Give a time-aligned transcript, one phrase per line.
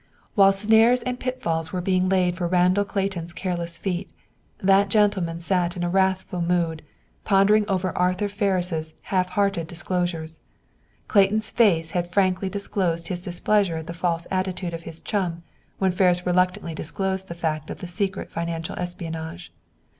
[0.33, 4.09] While snares and pitfalls were being laid for Randall Clayton's careless feet,
[4.57, 6.81] that gentleman sat in a wrathful mood,
[7.23, 10.41] pondering over Arthur Ferris' half hearted disclosures.
[11.07, 15.43] Clayton's face had frankly disclosed his displeasure at the false attitude of his chum,
[15.77, 19.53] when Ferris reluctantly disclosed the fact of the secret financial espionage.